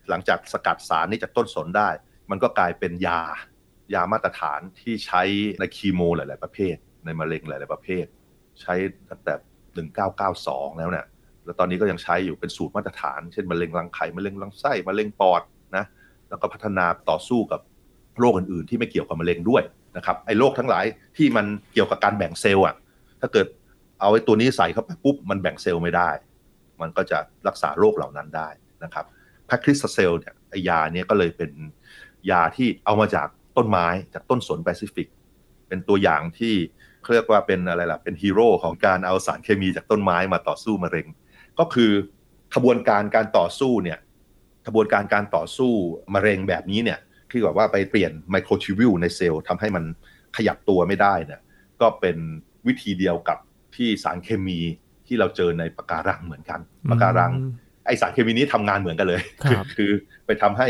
[0.10, 1.90] หลังจากสกัดสารนี้จากต้นสนได้
[2.30, 3.22] มันก็กลายเป็นยา
[3.94, 5.22] ยามาตรฐานที่ใช้
[5.60, 8.06] ในคีโมหลาย ๆ ประเภท ในมะเร็งหลาย ๆ ประเภท
[8.62, 8.74] ใช้
[9.10, 9.34] ตั้งแต่
[10.08, 11.06] 1992 แล้วเนี่ย
[11.46, 15.42] แล้วตอนนี้ก็ยังใช้อยู่เป็นสูตรมาตรฐาน เช่นมะเร็งรังไข่มะเร็งลำไส้มะเร็งปอด
[15.76, 15.86] นะ
[16.30, 17.62] แล้วก็พัฒนาต่อสู้กับ
[18.20, 19.64] โรคอื่นๆ ที่ไม่เกี่ยวกับมะเร็งด้วย
[19.98, 20.86] นะครับไอ้โรคทั้งหลาย
[21.18, 22.76] ที่มันเกี่ยวกับการแบ่งเซลล์อะ
[23.22, 23.48] ถ้าเกิด
[24.00, 26.10] เอาไอ้ตัวนี้ใส่เข้าไปปุ๊บมันแบ่งเซลล์ไม่ได้
[26.82, 27.18] มันก็จะ
[27.48, 28.50] รักษาโรคเหล่านั้นได้
[28.84, 29.06] นะครับ
[29.48, 31.52] paclitaxel เนี่ยไอ้ยาเนี่ยก็เลยเป็น
[32.32, 35.08] ยาที่เอามาจากต้นไม้จากต้นสนแปซิฟิก
[35.68, 36.56] เป็นตัวอย่างที่
[37.14, 41.08] เรียกว่าเป็นอะไรล่ะเป็นฮีโร่ของการเอาสารเคมีจากต้นไม้มาต่อสู้มะเร็ง
[41.60, 41.92] ก็คือ
[42.56, 44.00] ขบวนการการต่อสู้เนี่ย
[44.68, 45.72] ขบวนการการต่อสู้
[46.14, 47.00] มะเร็งแบบนี้เนี่ย
[47.32, 49.84] ที่บอกว่าไปเปลี่ยน microtubule ในเซลล์ทำให้มัน
[50.38, 51.42] ขยับตัวไม่ได้เนี่ย
[51.82, 52.18] ก็เป็น
[52.68, 53.38] วิธีเดียวกับ
[53.76, 54.60] ที่สารเคมี
[55.08, 56.60] ที่เราเจอในปะการังเหมือนกัน
[56.92, 57.32] ปะการัง
[57.86, 59.22] ไอสารเคมีนี้ทำงานเหมือนกันเลย
[59.78, 59.92] คือ
[60.26, 60.68] ไปทำให้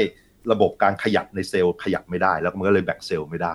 [0.52, 3.54] ระบบการขยับในเซลล์ขยับไม่ได้ แล้วมันก็เลยแบ่งเซลล์ไม่ได้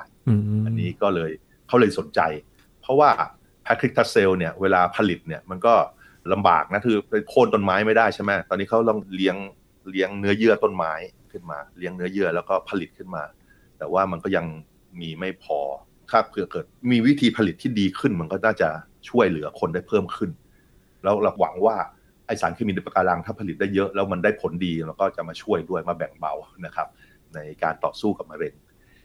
[0.67, 1.31] อันนี้ก็เลย
[1.69, 2.21] เขาเลยสนใจ
[2.81, 3.11] เพราะว่า
[3.63, 5.75] แพคริกทัสเซลเนี่ยเวลาผลิตเนี่ยมันก็
[6.33, 9.37] ลำบากนะคือไปโค่นต้นไม้ไม่ได้ใช่ไหมตอนนี้เขาต้องเลี้ยง
[9.91, 10.93] เลี้ยงเนื้อเยื่อต้นไม้
[11.35, 13.25] ขึ้นมา เลี้ยงเนื้อเยื่อแล้วก็ผลิตขึ้นมา
[13.79, 14.47] แต่ว่ามันก็ยัง
[15.01, 15.59] มีไม่พอ
[16.11, 18.69] ถ้าเผื่อเกิด มีวิธีผลิตที่ดีขึ้น มันก็น่าจะ
[19.09, 20.31] ช่วยเหลือคนได้เพิ่มขึ้น
[21.03, 21.77] แล้วเราหวังว่า
[22.27, 26.35] ไอสารเคมีในปะการังถ้าผลิตได้เยอะแล้วมันได้ผลดีเราก็จะมาช่วยด้วยมาแบ่งเบา
[26.67, 26.89] นะครับ
[27.35, 28.55] ในการต่อสู้กับมะเร็ง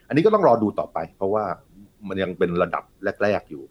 [0.07, 1.45] อันนี้ก็ต้องรอดูต่อไป เพราะว่า
[2.07, 2.83] มันยังเป็นระดับ
[3.23, 3.63] แรก ๆอยู่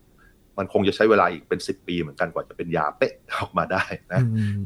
[0.59, 4.21] มันคงจะใช้เวลาอีกเป็นสิบปีเหมือนกันกว่าจะเป็นยาเป๊ะออกมาได้นะ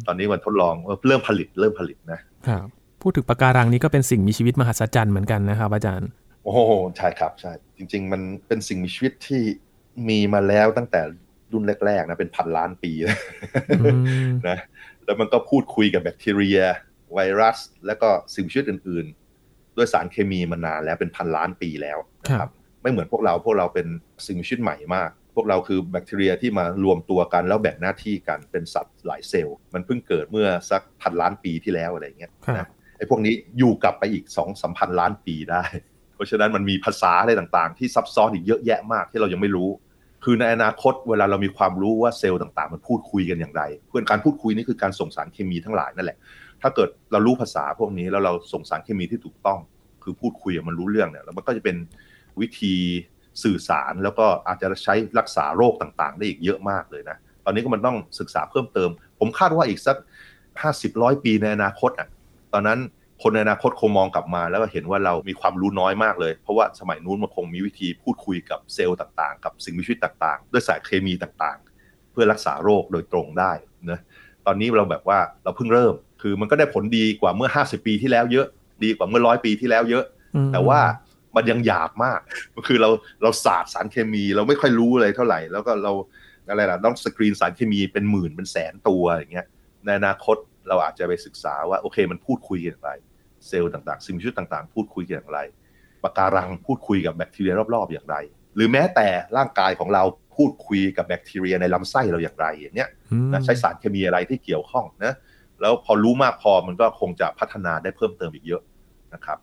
[0.06, 0.74] ตอนนี้มันทดลอง
[1.06, 2.68] เริ่มผลิตเริ่มผลิตนะครับ
[3.02, 6.08] พูดถึงปะการังนี้ก็เป็นสิ่งมีชีวิตมหัศจรรย์เหมือนกันนะครับ อาจารย์
[6.44, 6.54] โอ้
[6.96, 9.42] ใช่ครับใช่จริง ๆ มันเป็นสิ่งมีชีวิตที่
[10.08, 11.00] มีมาแล้วตั้งแต่
[11.52, 12.92] รุ่นแรกๆนะเป็นพันล้านปี
[14.48, 14.58] นะ
[15.04, 16.58] แล้วมันก็พูดคุยกับแบคทีเรีย
[17.14, 19.06] ไวรัส แล้วก็สิ่งมีชีวิตอื่น
[19.42, 22.50] ๆ ด้วยสารเคมีมานานแล้วเป็นพันล้านปีแล้วนะครับ
[22.82, 23.86] ไม่เหมือนพวกเราพวกเราเป็น
[24.26, 35.64] สิ่งมีชีวิตใหม่มาก พวกเราคือแบคทีเรียที่มารวมตัวกันแล้วแบ่งหน้าที่กันเป็นสัตว์หลายเซลล์ มันเพิ่งเกิดเมื่อสักพันล้านปีที่แล้วอะไรเงี้ยนะไอ้พวกนี้อยู่กลับไปอีกสองสามพันล้านปีได้
[36.14, 39.70] เพราะฉะนั้นมันมีภาษาอะไรต่างๆ ที่ซับซ้อนอีกเยอะแยะมากที่เรายังไม่รู้
[40.24, 46.18] คือในอนาคตเวลาเรามีความรู้ว่าเซลล์ต่างๆ มันพูดคุยกันอย่างไร เพื่อการพูดคุยนี่คือการส่งสารเคมีทั้งหลายนั่นแหละ
[46.62, 49.58] ถ้าเกิดเรารู้ภาษาพวกนี้แล้วเราส่งสารเคมีที่ถูกต้อง
[50.02, 51.76] คือพูดคุยมันรู้เรื่องเนี่ยแล้วมันก็จะเป็น
[52.40, 52.74] วิธี
[53.42, 59.96] สื่อสารแล้วก็อาจจะใช้รักษาโรคต่างๆ ได้อีกเยอะมากเลยนะ ตอนนี้ก็มันต้องศึกษาเพิ่มเติม ผมคาดว่าอีกสัก
[60.62, 62.08] ห้าสิบร้อยปีในอนาคตอะ
[62.52, 62.78] ตอนนั้น
[63.22, 73.52] คนในอนาคตคงมองกลับมา แล้วก็เห็นว่าเรามีความรู้น้อยมากเลย เพราะว่าสมัยนู้นมันคงมีวิธีพูดคุยกับเซลล์ต่างๆ กับสิ่งมีชีวิตต่างๆ ด้วยสารเคมีต่างๆ เพื่อรักษาโรคโดยตรงได้
[73.90, 74.00] นะ
[74.46, 78.46] ตอนนี้เราแบบว่าเราเพิ่งเริ่ม คือมันก็ได้ผลดีกว่าเมื่อ 50 ปีที่แล้วเยอะ
[78.84, 80.04] ดีกว่าเมื่อร้อยปีที่แล้วเยอะ
[80.52, 80.80] แต่ว่า
[81.36, 82.20] มันยังหยาบมาก
[82.66, 82.90] คือเรา
[83.22, 85.92] เราศาสตร์สารเคมีเราไม่ค่อยรู้อะไรเท่าไหร่ แล้วก็เรา
[86.48, 89.46] อะไรล่ะต้องสกรีนสารเคมีเป็นหมื่นเป็นแสนตัวอย่างเงี้ย
[89.84, 90.36] ในอนาคต
[90.68, 92.88] เราอาจจะไปศึกษาว่าโอเค มันพูดคุยกันไป
[93.48, 95.40] เซลล์ต่างๆ สิ่งมีชีวิตต่างๆ พูดคุยกันอย่างไร
[96.02, 98.16] ปะการังพูดคุยกับแบคทีเรียรอบๆอย่างไร
[98.54, 100.02] หรือแม้แต่ร่างกายของเรา
[100.36, 102.88] พูดคุยกับแบคทีเรียในลำไส้เราอย่างไรอย่างเนี้ย
[103.44, 105.14] ใช้สารเคมีอะไรที่เกี่ยวข้องนะ
[105.60, 108.62] แล้วพอรู้มากพอมันก็คงจะพัฒนาได้เพิ่มเติมอีกเยอะ
[109.14, 109.38] นะครับ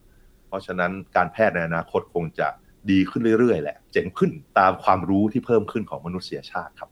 [0.47, 2.47] เพราะฉะนั้นการแพทย์ในอนาคตคงจะ
[2.91, 6.89] ดีขึ้นเรื่อยๆแหละ เจ๋งขึ้นตามความรู้ที่เพิ่มขึ้นของมนุษยชาติครับ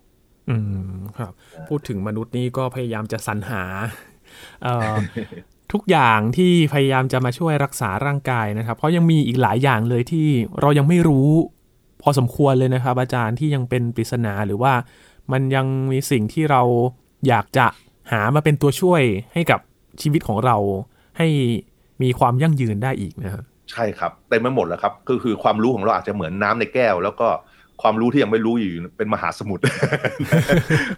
[0.50, 0.58] อื
[0.96, 1.34] มครับ
[1.70, 3.64] พูดถึงมนุษย์นี่ก็พยายามจะสรรหา
[5.74, 10.28] ทุกอย่างที่พยายามจะมาช่วยรักษาร่างกายนะครับ เพราะยังมีอีกหลายอย่างเลยที่
[10.62, 11.30] เรายังไม่รู้
[12.02, 14.74] พอสมควรเลยนะครับ อาจารย์ที่ยังเป็นปริศนาหรือว่า
[15.32, 16.62] มันยังมีสิ่งที่เรา
[17.28, 17.66] อยากจะ
[18.12, 19.02] หามาเป็นตัวช่วย
[19.34, 19.60] ให้กับ
[20.02, 20.58] ชีวิตของเรา
[21.18, 21.28] ให้
[22.02, 27.28] มีความยั่งยืนได้อีกนะครับใช่ครับเต็มไปหมดแล้วครับก็คือความรู้ของเราอาจจะเหมือนน้ำในแก้ว แล้วก็
[27.82, 29.64] ความรู้ที่ยังไม่รู้อยู่เป็นมหาสมุทร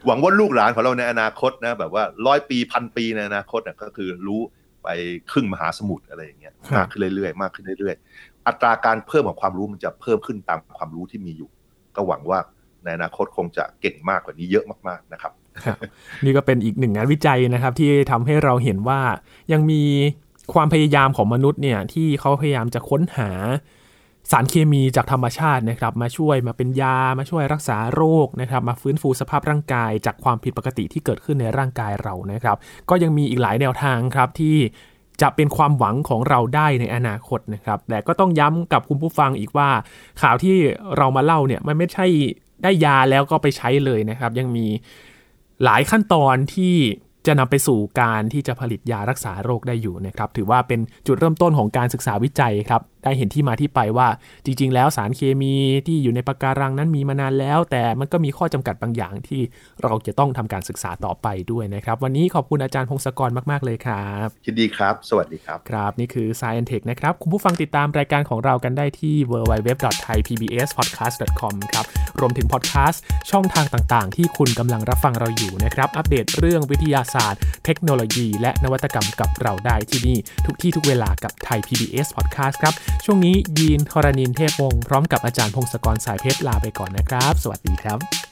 [0.06, 4.42] หวังว่าลูกหลานของเราในอนาคตนะแบบว่าร้อยปีพันปีในอนาคตก็คือรู้
[4.84, 4.90] ไป
[5.32, 11.50] ครึ่งมหาสมุทรอะไรอย่างเงี้ยมากขึ้นเรื่อยๆมากขึ้นเรื่อยๆ อัตราการเพิ่มของความรู้มันจะเพิ่มขึ้นตามความรู้ที่มีอยู่
[11.96, 12.40] ก็หวังว่า
[12.84, 15.32] ในอนาคตคงจะเก่งมากกว่านี้เยอะมากๆนะครับ
[16.26, 19.02] นี่ก็เป็นอีกหนึ่งงานวิจัยนะครับ ที่ทำให้เราเห็นว่า
[19.52, 19.84] ยังมี
[20.54, 23.30] ความพยายามของมนุษย์เนี่ยที่เขาพยายามจะค้นหา
[24.32, 32.58] สารเคมีจากธรรมชาตินะครับมาช่วยมาเป็นยามาช่วยรักษาโรคนะครับมาฟื้นฟูสภาพร่างกายจากความผิดปกติที่เกิดขึ้นในร่างกายเรานะครับ
[32.90, 34.58] ก็ยังมีอีกหลายแนวทางครับที่
[35.22, 39.70] จะเป็นความหวังของเราได้ในอนาคตนะครับ แต่ก็ต้องย้ำกับคุณผู้ฟังอีกว่า
[40.22, 40.56] ข่าวที่
[40.98, 42.06] เรามาเล่าเนี่ยมันไม่ใช่
[42.64, 44.68] ได้ยาแล้วก็ไปใช้เลยนะครับ ยังมี
[45.64, 46.76] หลายขั้นตอนที่
[47.28, 54.08] จะนำไปสู่การที่จะผลิตยารักษาโรคได้อยู่นะครับ ถือว่าเป็นจุดเริ่มต้นของการศึกษาวิจัยครับได้เห็นที่มาที่ไปว่า
[54.46, 55.54] จริง ๆ แล้วสารเคมี
[55.88, 59.42] ที่อยู่ในปะการังนั้นมีมานานแล้ว แต่มันก็มีข้อจำกัดบางอย่างที่
[59.84, 71.86] เราจะต้องทำการศึกษาต่อไปด้วยนะครับ วันนี้ขอบคุณอาจารย์พงศกรมาก ๆ เลยครับยินดีครับ สวัสดีครับ ครับ นี่คือ Science Tech นะครับ คุณผู้ฟังติดตามรายการของเรากันได้ที่ www.thaipbspodcast.com ครับ
[72.20, 82.74] รวมถึงพอดแคสต์ช่องทางต่างๆ ที่คุณกำลังรับฟังเราอยู่นะครับ อัปเดตเรื่องวิทยาศาสตร์ เทคโนโลยี และนวัตกรรมกับเราได้ที่นี่ทุกที่ทุกเวลากับไทย PBS Podcast ครับ
[83.06, 88.29] ช่วงนี้ยีนทรณินเทพวงศ์พร้อมกับอาจารย์พงศกรสายเพชรลาไปก่อนนะครับ สวัสดีครับ